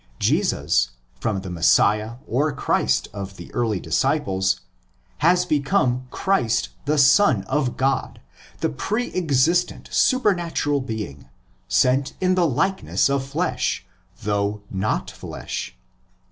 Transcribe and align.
Jesus, 0.17 0.93
from 1.19 1.41
the 1.41 1.51
Messiah 1.51 2.13
or 2.25 2.51
Christ 2.53 3.07
of 3.13 3.37
the 3.37 3.53
early 3.53 3.79
disciples, 3.79 4.61
has 5.19 5.45
become 5.45 6.07
Christ 6.09 6.69
the 6.85 6.97
Son 6.97 7.43
of 7.43 7.77
God, 7.77 8.19
a 8.63 8.69
pre 8.69 9.13
existent 9.13 9.89
supernatural 9.91 10.81
being, 10.81 11.29
sent 11.67 12.15
in 12.19 12.33
the 12.33 12.47
likeness 12.47 13.11
of 13.11 13.23
flesh, 13.23 13.85
though 14.23 14.63
not 14.71 15.11
flesh. 15.11 15.75